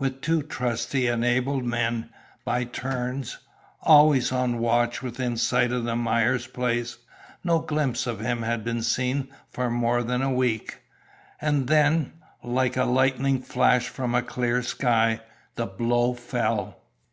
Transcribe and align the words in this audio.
With 0.00 0.22
two 0.22 0.42
trusty 0.42 1.06
and 1.06 1.24
able 1.24 1.60
men, 1.60 2.10
by 2.44 2.64
turns, 2.64 3.38
always 3.80 4.32
on 4.32 4.58
watch 4.58 5.04
within 5.04 5.36
sight 5.36 5.70
of 5.70 5.84
the 5.84 5.94
Myers 5.94 6.48
place, 6.48 6.98
no 7.44 7.60
glimpse 7.60 8.04
of 8.04 8.18
him 8.18 8.42
had 8.42 8.64
been 8.64 8.82
seen 8.82 9.28
for 9.52 9.70
more 9.70 10.02
than 10.02 10.20
a 10.20 10.32
week. 10.32 10.78
And 11.40 11.68
then, 11.68 12.14
like 12.42 12.76
a 12.76 12.82
lightning 12.84 13.40
flash 13.40 13.88
from 13.88 14.16
a 14.16 14.22
clear 14.22 14.64
sky, 14.64 15.20
the 15.54 15.66
blow 15.66 16.12
fell. 16.12 16.80